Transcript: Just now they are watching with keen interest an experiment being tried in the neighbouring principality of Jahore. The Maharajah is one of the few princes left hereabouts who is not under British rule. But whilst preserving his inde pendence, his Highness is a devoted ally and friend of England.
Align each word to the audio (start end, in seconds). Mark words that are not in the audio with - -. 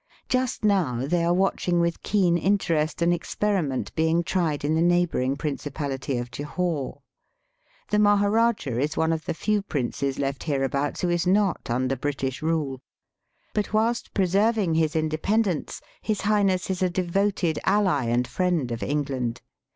Just 0.29 0.63
now 0.65 1.05
they 1.05 1.23
are 1.23 1.31
watching 1.31 1.79
with 1.79 2.01
keen 2.01 2.35
interest 2.35 3.03
an 3.03 3.13
experiment 3.13 3.93
being 3.93 4.23
tried 4.23 4.65
in 4.65 4.73
the 4.73 4.81
neighbouring 4.81 5.35
principality 5.37 6.17
of 6.17 6.31
Jahore. 6.31 7.03
The 7.91 7.99
Maharajah 7.99 8.79
is 8.79 8.97
one 8.97 9.13
of 9.13 9.25
the 9.25 9.35
few 9.35 9.61
princes 9.61 10.17
left 10.17 10.41
hereabouts 10.41 11.01
who 11.01 11.09
is 11.09 11.27
not 11.27 11.69
under 11.69 11.95
British 11.95 12.41
rule. 12.41 12.81
But 13.53 13.73
whilst 13.73 14.11
preserving 14.15 14.73
his 14.73 14.95
inde 14.95 15.21
pendence, 15.21 15.81
his 16.01 16.21
Highness 16.21 16.71
is 16.71 16.81
a 16.81 16.89
devoted 16.89 17.59
ally 17.63 18.05
and 18.05 18.27
friend 18.27 18.71
of 18.71 18.81
England. 18.81 19.43